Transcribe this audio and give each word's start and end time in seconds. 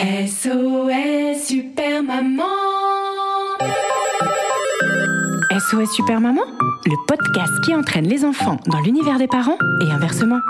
SOS 0.00 1.44
Super 1.46 2.02
Maman 2.02 2.42
SOS 5.52 5.92
Super 5.92 6.20
Maman, 6.20 6.42
le 6.86 7.06
podcast 7.06 7.52
qui 7.64 7.74
entraîne 7.74 8.08
les 8.08 8.24
enfants 8.24 8.56
dans 8.66 8.80
l'univers 8.80 9.18
des 9.18 9.28
parents 9.28 9.58
et 9.86 9.90
inversement. 9.90 10.40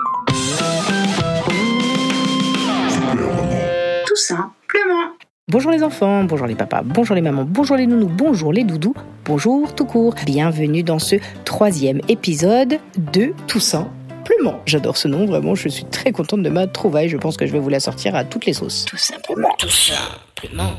Tout 4.07 4.17
simplement. 4.17 5.11
Bonjour 5.49 5.73
les 5.73 5.83
enfants, 5.83 6.25
bonjour 6.25 6.47
les 6.47 6.55
papas, 6.55 6.83
bonjour 6.83 7.17
les 7.17 7.23
mamans, 7.23 7.45
bonjour 7.45 7.77
les 7.77 7.87
nounous, 7.87 8.09
bonjour 8.09 8.53
les 8.53 8.65
doudous, 8.65 8.95
bonjour 9.25 9.75
tout 9.75 9.85
court. 9.85 10.15
Bienvenue 10.25 10.85
dans 10.85 11.01
ce 11.01 11.17
troisième 11.45 12.01
épisode 12.09 12.79
de 12.97 13.35
Toussaint 13.49 13.91
Plument. 14.25 14.61
J'adore 14.67 14.97
ce 14.97 15.09
nom, 15.09 15.27
vraiment, 15.27 15.55
je 15.55 15.69
suis 15.69 15.85
très 15.85 16.13
contente 16.13 16.43
de 16.43 16.49
ma 16.49 16.67
trouvaille. 16.67 17.09
Je 17.09 17.17
pense 17.17 17.37
que 17.37 17.47
je 17.47 17.53
vais 17.53 17.59
vous 17.59 17.69
la 17.69 17.81
sortir 17.81 18.15
à 18.15 18.25
toutes 18.25 18.47
les 18.47 18.53
sauces. 18.53 18.85
Tout 18.85 18.97
simplement. 18.97 19.55
Tout 19.59 19.69
simplement. 19.69 20.73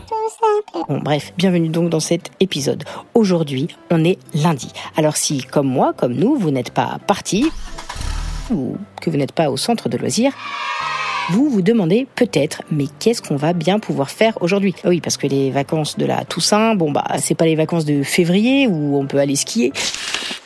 Bon, 0.87 0.99
bref, 0.99 1.33
bienvenue 1.37 1.69
donc 1.69 1.89
dans 1.89 1.99
cet 1.99 2.31
épisode. 2.39 2.83
Aujourd'hui, 3.13 3.67
on 3.91 4.03
est 4.03 4.17
lundi. 4.33 4.71
Alors 4.95 5.17
si, 5.17 5.43
comme 5.43 5.67
moi, 5.67 5.93
comme 5.95 6.13
nous, 6.13 6.35
vous 6.35 6.51
n'êtes 6.51 6.71
pas 6.71 6.99
partis, 7.07 7.49
ou 8.51 8.77
que 9.01 9.09
vous 9.09 9.17
n'êtes 9.17 9.31
pas 9.31 9.49
au 9.49 9.57
centre 9.57 9.89
de 9.89 9.97
loisirs, 9.97 10.33
vous 11.29 11.49
vous 11.49 11.61
demandez 11.61 12.05
peut-être, 12.15 12.63
mais 12.71 12.85
qu'est-ce 12.99 13.21
qu'on 13.21 13.37
va 13.37 13.53
bien 13.53 13.79
pouvoir 13.79 14.09
faire 14.09 14.37
aujourd'hui? 14.41 14.75
Ah 14.83 14.89
Oui, 14.89 14.99
parce 14.99 15.15
que 15.15 15.27
les 15.27 15.51
vacances 15.51 15.97
de 15.97 16.05
la 16.05 16.25
Toussaint, 16.25 16.75
bon 16.75 16.91
bah, 16.91 17.05
c'est 17.19 17.35
pas 17.35 17.45
les 17.45 17.55
vacances 17.55 17.85
de 17.85 18.03
février 18.03 18.67
où 18.67 18.97
on 18.97 19.07
peut 19.07 19.19
aller 19.19 19.37
skier. 19.37 19.71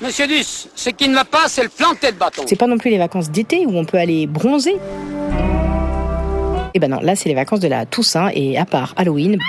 Monsieur 0.02 0.28
Duss, 0.28 0.70
ce 0.76 0.90
qui 0.92 1.08
ne 1.10 1.16
va 1.16 1.26
pas, 1.26 1.48
c'est 1.48 1.64
le 1.64 1.70
planter 1.70 2.12
de 2.12 2.18
bâton. 2.18 2.44
C'est 2.46 2.56
pas 2.56 2.68
non 2.68 2.78
plus 2.78 2.92
les 2.92 3.00
vacances 3.00 3.32
d'été 3.32 3.66
où 3.66 3.76
on 3.76 3.84
peut 3.86 3.98
aller 3.98 4.28
bronzer. 4.28 4.76
Eh 6.76 6.80
ben 6.80 6.92
non, 6.92 7.00
là 7.02 7.16
c'est 7.16 7.30
les 7.30 7.36
vacances 7.36 7.60
de 7.62 7.68
la 7.68 7.86
Toussaint 7.88 8.30
et 8.36 8.58
à 8.60 8.66
part 8.66 8.94
Halloween, 8.98 9.38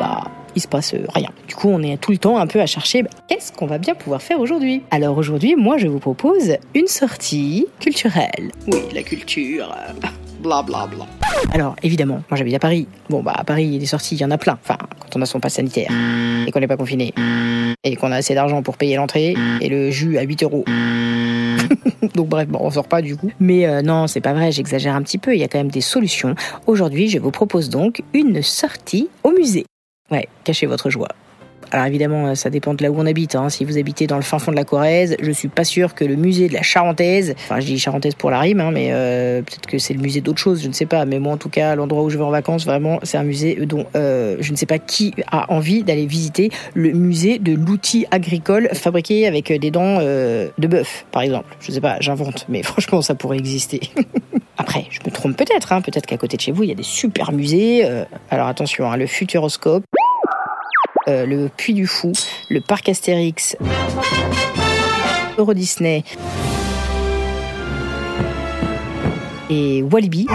bah 0.00 0.24
il 0.56 0.60
se 0.62 0.66
passe 0.68 0.94
euh, 0.94 1.04
rien. 1.14 1.30
Du 1.48 1.54
coup, 1.54 1.68
on 1.68 1.82
est 1.82 1.96
tout 2.00 2.10
le 2.12 2.18
temps 2.18 2.38
un 2.38 2.46
peu 2.48 2.60
à 2.60 2.66
chercher 2.66 3.02
bah, 3.04 3.10
qu'est-ce 3.28 3.52
qu'on 3.52 3.66
va 3.66 3.78
bien 3.78 3.94
pouvoir 3.94 4.20
faire 4.22 4.40
aujourd'hui? 4.40 4.82
Alors 4.90 5.16
aujourd'hui, 5.16 5.54
moi 5.56 5.78
je 5.78 5.86
vous 5.86 6.00
propose 6.00 6.56
une 6.74 6.88
sortie 6.88 7.66
culturelle. 7.78 8.50
Oui, 8.66 8.80
la 8.92 9.02
culture. 9.04 9.72
euh, 9.72 9.92
Bla 10.40 10.62
bla 10.62 10.86
bla. 10.86 11.06
Alors 11.52 11.74
évidemment, 11.82 12.22
moi 12.28 12.36
j'habite 12.36 12.54
à 12.54 12.58
Paris. 12.58 12.86
Bon 13.08 13.22
bah 13.22 13.32
à 13.36 13.44
Paris, 13.44 13.78
des 13.78 13.86
sorties, 13.86 14.16
il 14.16 14.20
y 14.20 14.24
en 14.24 14.30
a 14.30 14.38
plein. 14.38 14.58
Enfin, 14.62 14.76
on 15.16 15.22
a 15.22 15.26
son 15.26 15.40
pass 15.40 15.54
sanitaire 15.54 15.90
et 16.46 16.50
qu'on 16.50 16.60
n'est 16.60 16.66
pas 16.66 16.76
confiné 16.76 17.12
et 17.84 17.96
qu'on 17.96 18.12
a 18.12 18.16
assez 18.16 18.34
d'argent 18.34 18.62
pour 18.62 18.76
payer 18.76 18.96
l'entrée 18.96 19.34
et 19.60 19.68
le 19.68 19.90
jus 19.90 20.18
à 20.18 20.22
8 20.22 20.42
euros. 20.42 20.64
Donc 22.14 22.28
bref, 22.28 22.48
bon, 22.48 22.58
on 22.62 22.70
sort 22.70 22.88
pas 22.88 23.02
du 23.02 23.16
coup. 23.16 23.30
Mais 23.40 23.66
euh, 23.66 23.82
non, 23.82 24.06
c'est 24.06 24.20
pas 24.20 24.32
vrai, 24.32 24.52
j'exagère 24.52 24.94
un 24.94 25.02
petit 25.02 25.18
peu, 25.18 25.34
il 25.34 25.40
y 25.40 25.44
a 25.44 25.48
quand 25.48 25.58
même 25.58 25.70
des 25.70 25.80
solutions. 25.80 26.34
Aujourd'hui, 26.66 27.08
je 27.08 27.18
vous 27.18 27.30
propose 27.30 27.68
donc 27.68 28.02
une 28.12 28.42
sortie 28.42 29.08
au 29.22 29.32
musée. 29.32 29.64
Ouais, 30.10 30.28
cachez 30.44 30.66
votre 30.66 30.90
joie. 30.90 31.08
Alors 31.74 31.86
évidemment, 31.86 32.28
euh, 32.28 32.34
ça 32.36 32.50
dépend 32.50 32.72
de 32.72 32.84
là 32.84 32.90
où 32.92 32.94
on 32.98 33.04
habite. 33.04 33.34
hein. 33.34 33.48
Si 33.48 33.64
vous 33.64 33.78
habitez 33.78 34.06
dans 34.06 34.14
le 34.14 34.22
fin 34.22 34.38
fond 34.38 34.52
de 34.52 34.56
la 34.56 34.62
Corrèze, 34.62 35.16
je 35.20 35.30
suis 35.32 35.48
pas 35.48 35.64
sûr 35.64 35.96
que 35.96 36.04
le 36.04 36.14
musée 36.14 36.46
de 36.46 36.54
la 36.54 36.62
Charentaise, 36.62 37.34
enfin 37.36 37.58
je 37.58 37.66
dis 37.66 37.80
Charentaise 37.80 38.14
pour 38.14 38.30
la 38.30 38.38
rime, 38.38 38.60
hein, 38.60 38.70
mais 38.72 38.90
euh, 38.92 39.42
peut-être 39.42 39.66
que 39.66 39.78
c'est 39.78 39.92
le 39.92 40.00
musée 40.00 40.20
d'autre 40.20 40.38
chose, 40.38 40.62
je 40.62 40.68
ne 40.68 40.72
sais 40.72 40.86
pas. 40.86 41.04
Mais 41.04 41.18
moi 41.18 41.32
en 41.32 41.36
tout 41.36 41.48
cas, 41.48 41.74
l'endroit 41.74 42.04
où 42.04 42.10
je 42.10 42.16
vais 42.16 42.22
en 42.22 42.30
vacances, 42.30 42.64
vraiment, 42.64 43.00
c'est 43.02 43.18
un 43.18 43.24
musée 43.24 43.56
dont 43.66 43.86
euh, 43.96 44.36
je 44.38 44.52
ne 44.52 44.56
sais 44.56 44.66
pas 44.66 44.78
qui 44.78 45.14
a 45.32 45.52
envie 45.52 45.82
d'aller 45.82 46.06
visiter 46.06 46.50
le 46.74 46.92
musée 46.92 47.40
de 47.40 47.54
l'outil 47.54 48.06
agricole 48.12 48.68
fabriqué 48.72 49.26
avec 49.26 49.52
des 49.52 49.72
dents 49.72 49.98
euh, 50.00 50.50
de 50.58 50.68
bœuf, 50.68 51.06
par 51.10 51.22
exemple. 51.22 51.56
Je 51.58 51.72
sais 51.72 51.80
pas, 51.80 51.96
j'invente, 51.98 52.46
mais 52.48 52.62
franchement, 52.62 53.02
ça 53.02 53.16
pourrait 53.16 53.38
exister. 53.38 53.80
Après, 54.56 54.84
je 54.90 55.00
me 55.04 55.10
trompe 55.10 55.36
peut-être, 55.36 55.72
hein. 55.72 55.80
peut-être 55.80 56.06
qu'à 56.06 56.16
côté 56.16 56.36
de 56.36 56.40
chez 56.42 56.52
vous, 56.52 56.62
il 56.62 56.68
y 56.68 56.72
a 56.72 56.76
des 56.76 56.84
super 56.84 57.32
musées. 57.32 57.84
euh, 57.84 58.04
alors 58.30 58.46
attention, 58.46 58.88
hein, 58.88 58.96
le 58.96 59.08
Futuroscope, 59.08 59.82
euh, 61.08 61.26
le 61.26 61.48
Puy 61.48 61.74
du 61.74 61.86
Fou, 61.86 62.12
le 62.48 62.60
Parc 62.60 62.88
Astérix, 62.88 63.56
Euro 65.38 65.54
Disney 65.54 66.04
et 69.50 69.82
Walibi. 69.82 70.26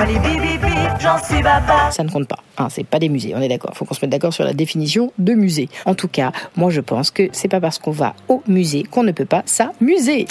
Ça 1.89 2.03
ne 2.03 2.09
compte 2.09 2.27
pas. 2.27 2.39
Hein, 2.57 2.67
c'est 2.69 2.83
pas 2.83 2.99
des 2.99 3.09
musées, 3.09 3.33
on 3.35 3.41
est 3.41 3.47
d'accord. 3.47 3.71
Faut 3.75 3.85
qu'on 3.85 3.93
se 3.93 4.01
mette 4.01 4.11
d'accord 4.11 4.33
sur 4.33 4.43
la 4.43 4.53
définition 4.53 5.11
de 5.17 5.33
musée. 5.33 5.69
En 5.85 5.95
tout 5.95 6.07
cas, 6.07 6.31
moi 6.55 6.69
je 6.69 6.81
pense 6.81 7.11
que 7.11 7.29
c'est 7.31 7.47
pas 7.47 7.59
parce 7.59 7.79
qu'on 7.79 7.91
va 7.91 8.15
au 8.27 8.43
musée 8.47 8.83
qu'on 8.83 9.03
ne 9.03 9.11
peut 9.11 9.25
pas 9.25 9.43
s'amuser. 9.45 10.27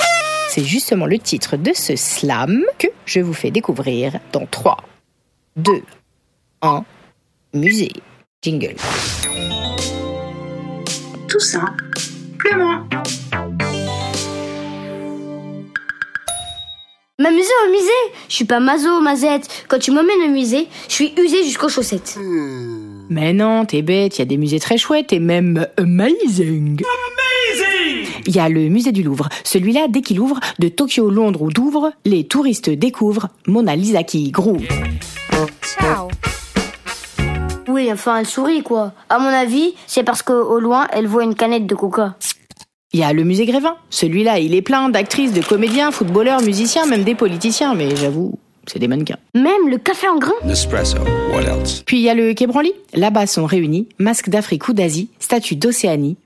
C'est 0.48 0.64
justement 0.64 1.06
le 1.06 1.18
titre 1.18 1.56
de 1.56 1.72
ce 1.74 1.96
slam 1.96 2.62
que 2.78 2.86
je 3.04 3.20
vous 3.20 3.34
fais 3.34 3.50
découvrir 3.50 4.18
dans 4.32 4.46
3, 4.46 4.78
2, 5.56 5.82
1, 6.62 6.84
musée. 7.54 7.92
Jingle. 8.40 8.76
Tout 11.28 11.40
simplement. 11.40 12.84
M'amuser 17.18 17.50
au 17.66 17.70
musée? 17.70 17.90
Je 18.28 18.34
suis 18.34 18.44
pas 18.46 18.60
mazo, 18.60 19.00
mazette. 19.00 19.66
Quand 19.68 19.78
tu 19.78 19.90
m'emmènes 19.90 20.22
au 20.26 20.30
musée, 20.30 20.68
je 20.88 20.94
suis 20.94 21.12
usée 21.18 21.44
jusqu'aux 21.44 21.68
chaussettes. 21.68 22.18
Mais 23.10 23.34
non, 23.34 23.66
t'es 23.66 23.82
bête, 23.82 24.16
il 24.16 24.20
y 24.20 24.22
a 24.22 24.24
des 24.24 24.38
musées 24.38 24.60
très 24.60 24.78
chouettes 24.78 25.12
et 25.12 25.18
même 25.18 25.66
amazing. 25.76 26.80
Il 28.26 28.34
y 28.34 28.40
a 28.40 28.48
le 28.48 28.68
musée 28.68 28.92
du 28.92 29.02
Louvre. 29.02 29.28
Celui-là, 29.44 29.86
dès 29.88 30.00
qu'il 30.00 30.20
ouvre, 30.20 30.38
de 30.58 30.68
Tokyo, 30.68 31.10
Londres 31.10 31.42
ou 31.42 31.50
Douvres, 31.50 31.92
les 32.04 32.24
touristes 32.24 32.70
découvrent 32.70 33.28
Mona 33.46 33.76
Lisa 33.76 34.02
qui 34.02 34.30
groove. 34.30 34.64
Oui, 37.78 37.92
enfin, 37.92 38.16
elle 38.16 38.26
sourit, 38.26 38.64
quoi. 38.64 38.90
À 39.08 39.20
mon 39.20 39.28
avis, 39.28 39.72
c'est 39.86 40.02
parce 40.02 40.22
qu'au 40.22 40.58
loin, 40.58 40.88
elle 40.92 41.06
voit 41.06 41.22
une 41.22 41.36
canette 41.36 41.64
de 41.64 41.76
coca. 41.76 42.16
Il 42.92 42.98
y 42.98 43.04
a 43.04 43.12
le 43.12 43.22
musée 43.22 43.46
Grévin. 43.46 43.76
Celui-là, 43.88 44.40
il 44.40 44.52
est 44.52 44.62
plein 44.62 44.88
d'actrices, 44.88 45.32
de 45.32 45.40
comédiens, 45.40 45.92
footballeurs, 45.92 46.42
musiciens, 46.42 46.86
même 46.86 47.04
des 47.04 47.14
politiciens, 47.14 47.76
mais 47.76 47.94
j'avoue, 47.94 48.32
c'est 48.66 48.80
des 48.80 48.88
mannequins. 48.88 49.18
Même 49.32 49.68
le 49.68 49.78
café 49.78 50.08
en 50.08 50.18
grain 50.18 50.32
Nespresso. 50.44 50.98
What 51.32 51.42
else? 51.42 51.84
Puis 51.86 51.98
il 51.98 52.02
y 52.02 52.10
a 52.10 52.14
le 52.14 52.34
Quai 52.34 52.48
Branly. 52.48 52.72
Là-bas 52.94 53.28
sont 53.28 53.46
réunis 53.46 53.88
masques 54.00 54.28
d'Afrique 54.28 54.66
ou 54.66 54.72
d'Asie, 54.72 55.08
statues 55.20 55.54
d'Océanie, 55.54 56.16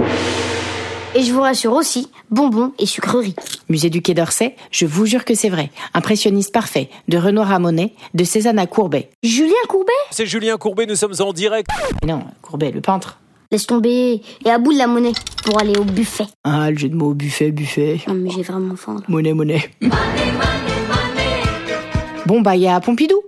Et 1.14 1.22
je 1.22 1.32
vous 1.32 1.42
rassure 1.42 1.72
aussi, 1.74 2.08
bonbons 2.30 2.72
et 2.78 2.86
sucreries. 2.86 3.34
Musée 3.68 3.90
du 3.90 4.00
Quai 4.00 4.14
d'Orsay, 4.14 4.56
je 4.70 4.86
vous 4.86 5.04
jure 5.04 5.24
que 5.26 5.34
c'est 5.34 5.50
vrai. 5.50 5.70
Impressionniste 5.92 6.52
parfait, 6.54 6.88
de 7.08 7.18
Renoir 7.18 7.52
à 7.52 7.58
Monet, 7.58 7.92
de 8.14 8.24
Cézanne 8.24 8.58
à 8.58 8.66
Courbet. 8.66 9.10
Julien 9.22 9.52
Courbet? 9.68 9.92
C'est 10.10 10.24
Julien 10.24 10.56
Courbet, 10.56 10.86
nous 10.86 10.96
sommes 10.96 11.12
en 11.20 11.32
direct. 11.34 11.68
Mais 12.02 12.10
non, 12.12 12.24
Courbet, 12.40 12.70
le 12.70 12.80
peintre. 12.80 13.18
Laisse 13.50 13.66
tomber. 13.66 14.22
Et 14.46 14.50
à 14.50 14.56
bout 14.58 14.72
de 14.72 14.78
la 14.78 14.86
monnaie 14.86 15.12
pour 15.44 15.60
aller 15.60 15.76
au 15.78 15.84
buffet. 15.84 16.24
Ah, 16.44 16.70
le 16.70 16.78
jeu 16.78 16.88
de 16.88 16.94
mots, 16.94 17.12
buffet, 17.12 17.50
buffet. 17.52 18.00
Non, 18.08 18.14
mais 18.14 18.30
j'ai 18.30 18.42
vraiment 18.42 18.76
faim. 18.76 18.94
là. 18.94 19.02
Monnaie, 19.08 19.34
monnaie. 19.34 19.70
Bon, 22.24 22.40
bah, 22.40 22.56
il 22.56 22.62
y 22.62 22.68
a 22.68 22.80
Pompidou. 22.80 23.20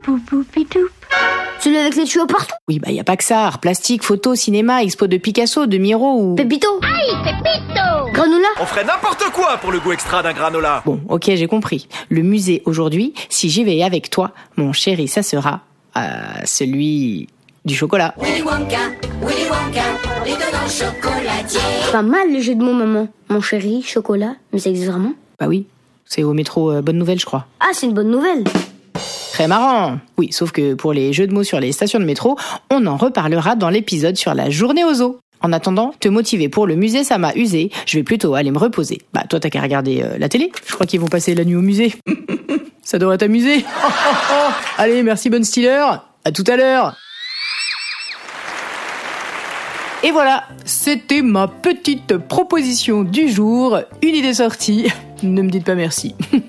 Celui 1.65 1.79
avec 1.79 1.97
les 1.97 2.05
tuyaux 2.05 2.27
partout. 2.27 2.55
Oui, 2.69 2.79
bah, 2.79 2.89
il 2.91 2.95
y 2.95 3.01
a 3.01 3.05
pas 3.05 3.17
que 3.17 3.25
ça. 3.25 3.47
Art 3.47 3.59
plastique, 3.59 4.03
photo, 4.03 4.35
cinéma, 4.35 4.83
expo 4.83 5.07
de 5.07 5.17
Picasso, 5.17 5.65
de 5.65 5.79
Miro 5.79 6.21
ou... 6.21 6.35
Pépito. 6.35 6.69
Aïe, 6.83 7.17
Pépito 7.25 8.13
Granola. 8.13 8.49
On 8.61 8.67
ferait 8.67 8.85
n'importe 8.85 9.25
quoi 9.33 9.57
pour 9.57 9.73
le 9.73 9.81
goût 9.81 9.93
extra 9.93 10.23
d'un 10.23 10.35
granola. 10.35 10.83
Bon, 10.85 11.01
ok, 11.09 11.23
j'ai 11.25 11.47
compris. 11.47 11.89
Le 12.11 12.21
musée 12.21 12.61
aujourd'hui, 12.67 13.15
si 13.31 13.49
j'y 13.49 13.65
vais 13.65 13.83
avec 13.83 14.11
toi, 14.11 14.33
mon 14.59 14.75
chéri, 14.75 15.09
ça 15.09 15.23
sera 15.23 15.61
euh, 15.97 16.01
celui 16.45 17.29
du 17.65 17.75
chocolat. 17.75 18.15
Pas 21.93 22.03
mal 22.03 22.31
le 22.31 22.41
jeu 22.43 22.57
de 22.57 22.63
mots, 22.63 22.75
maman. 22.75 23.09
Mon 23.31 23.41
chéri, 23.41 23.83
chocolat, 23.83 24.35
mais 24.53 24.59
ça 24.59 24.69
existe 24.69 24.91
vraiment? 24.91 25.15
Bah 25.41 25.47
oui, 25.49 25.65
c'est 26.05 26.25
au 26.25 26.35
métro 26.35 26.73
euh, 26.73 26.83
Bonne 26.83 26.99
Nouvelle, 26.99 27.19
je 27.19 27.25
crois. 27.25 27.47
Ah, 27.61 27.71
c'est 27.73 27.87
une 27.87 27.95
bonne 27.95 28.11
nouvelle. 28.11 28.45
Très 29.35 29.49
marrant. 29.49 29.99
Oui, 30.17 30.29
sauf 30.31 30.53
que 30.53 30.75
pour 30.75 30.93
les 30.93 31.13
jeux 31.13 31.27
de 31.27 31.35
mots 31.35 31.43
sur 31.43 31.59
les 31.59 31.73
stations 31.73 31.99
de 31.99 32.05
métro, 32.05 32.39
on 32.71 32.87
en 32.87 32.97
reparlera 32.97 33.57
dans 33.57 33.69
l'épisode 33.69 34.17
sur 34.17 34.33
la 34.33 34.49
journée 34.49 34.85
aux 34.85 35.03
eaux. 35.03 35.19
En 35.41 35.53
attendant, 35.53 35.93
te 35.99 36.07
motiver 36.07 36.49
pour 36.49 36.69
le 36.69 36.77
musée, 36.77 37.03
ça 37.03 37.19
m'a 37.19 37.35
usé. 37.35 37.73
Je 37.85 37.99
vais 37.99 38.05
plutôt 38.05 38.37
aller 38.37 38.53
me 38.53 38.59
reposer. 38.59 39.03
Bah, 39.13 39.25
toi, 39.29 39.41
t'as 39.41 39.51
qu'à 39.51 39.61
regarder 39.61 40.03
euh, 40.05 40.19
la 40.19 40.29
télé. 40.29 40.53
Je 40.65 40.75
crois 40.75 40.87
qu'ils 40.87 41.01
vont 41.01 41.09
passer 41.09 41.35
la 41.35 41.45
nuit 41.45 41.57
au 41.57 41.63
musée. 41.63 41.97
Ça 42.85 43.01
devrait 43.01 43.19
t'amuser. 43.19 43.65
Allez, 44.79 45.03
merci 45.03 45.31
bonne 45.31 45.43
Stiller. 45.43 45.85
À 46.25 46.31
tout 46.31 46.45
à 46.47 46.57
l'heure. 46.57 46.97
Et 50.05 50.13
voilà, 50.13 50.45
c'était 50.65 51.23
ma 51.23 51.49
petite 51.49 52.19
proposition 52.19 53.03
du 53.03 53.29
jour. 53.29 53.81
Une 54.01 54.15
idée 54.15 54.35
sortie. 54.35 54.93
Ne 55.25 55.43
me 55.43 55.51
dites 55.51 55.65
pas 55.65 55.75
merci. 55.75 56.15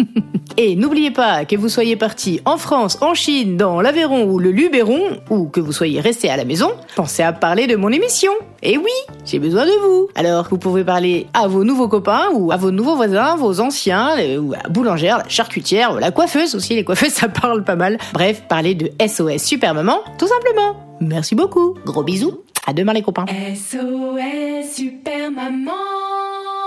Et 0.57 0.77
n'oubliez 0.77 1.11
pas 1.11 1.43
que 1.43 1.57
vous 1.57 1.67
soyez 1.67 1.97
parti 1.97 2.39
en 2.45 2.57
France, 2.57 2.97
en 3.01 3.13
Chine, 3.13 3.57
dans 3.57 3.81
l'Aveyron 3.81 4.23
ou 4.23 4.39
le 4.39 4.51
Luberon, 4.51 5.19
ou 5.29 5.47
que 5.47 5.59
vous 5.59 5.73
soyez 5.73 5.99
resté 5.99 6.29
à 6.29 6.37
la 6.37 6.45
maison, 6.45 6.71
pensez 6.95 7.23
à 7.23 7.33
parler 7.33 7.67
de 7.67 7.75
mon 7.75 7.89
émission. 7.89 8.31
Et 8.63 8.77
oui, 8.77 8.91
j'ai 9.25 9.39
besoin 9.39 9.65
de 9.65 9.71
vous. 9.81 10.07
Alors, 10.15 10.47
vous 10.49 10.57
pouvez 10.57 10.85
parler 10.85 11.27
à 11.33 11.47
vos 11.47 11.65
nouveaux 11.65 11.89
copains, 11.89 12.29
ou 12.33 12.53
à 12.53 12.57
vos 12.57 12.71
nouveaux 12.71 12.95
voisins, 12.95 13.35
vos 13.35 13.59
anciens, 13.59 14.17
euh, 14.17 14.37
ou 14.37 14.53
à 14.53 14.59
la 14.63 14.69
boulangère, 14.69 15.17
la 15.17 15.27
charcutière, 15.27 15.99
la 15.99 16.11
coiffeuse 16.11 16.55
aussi. 16.55 16.73
Les 16.73 16.85
coiffeuses, 16.85 17.11
ça 17.13 17.27
parle 17.27 17.65
pas 17.65 17.75
mal. 17.75 17.97
Bref, 18.13 18.43
parler 18.47 18.75
de 18.75 18.91
SOS 19.05 19.43
Super 19.43 19.73
Maman, 19.73 19.99
tout 20.17 20.27
simplement. 20.27 20.77
Merci 21.01 21.35
beaucoup. 21.35 21.75
Gros 21.85 22.03
bisous. 22.03 22.39
À 22.65 22.71
demain 22.71 22.93
les 22.93 23.01
copains. 23.01 23.25
SOS 23.27 24.73
Super 24.73 25.31
Maman. 25.31 26.14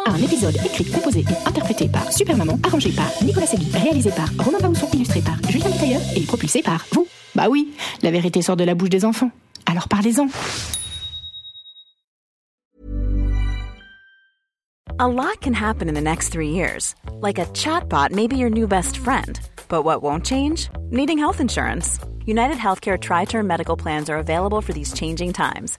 Un 0.08 0.16
épisode 0.16 0.56
écrit, 0.64 0.86
composé 0.86 1.20
et 1.20 1.48
interprété 1.48 1.86
par 1.86 2.10
Super 2.10 2.34
Maman, 2.34 2.58
arrangé 2.62 2.90
par 2.92 3.10
Nicolas 3.22 3.46
Segui, 3.46 3.70
réalisé 3.74 4.10
par 4.10 4.26
Romain 4.38 4.58
Bausson, 4.58 4.88
illustré 4.94 5.20
par 5.20 5.36
Julien 5.50 5.70
Tailleur 5.70 6.00
et 6.16 6.22
propulsé 6.22 6.62
par 6.62 6.86
vous. 6.92 7.06
Bah 7.34 7.48
oui, 7.50 7.74
la 8.02 8.10
vérité 8.10 8.40
sort 8.40 8.56
de 8.56 8.64
la 8.64 8.74
bouche 8.74 8.88
des 8.88 9.04
enfants. 9.04 9.30
Alors 9.66 9.86
parlez-en. 9.86 10.28
A 14.98 15.06
lot 15.06 15.38
can 15.42 15.52
happen 15.52 15.88
in 15.88 15.94
the 15.94 16.00
next 16.00 16.30
three 16.30 16.52
years. 16.52 16.94
Like 17.20 17.38
a 17.38 17.44
chatbot 17.52 18.10
may 18.10 18.26
be 18.26 18.36
your 18.36 18.50
new 18.50 18.66
best 18.66 18.96
friend. 18.96 19.38
But 19.68 19.84
what 19.84 20.02
won't 20.02 20.24
change? 20.24 20.70
Needing 20.90 21.18
health 21.18 21.38
insurance. 21.38 21.98
United 22.24 22.56
Healthcare 22.56 22.98
Tri 22.98 23.26
Term 23.26 23.46
Medical 23.46 23.76
Plans 23.76 24.08
are 24.08 24.16
available 24.16 24.62
for 24.62 24.72
these 24.72 24.94
changing 24.94 25.34
times. 25.34 25.78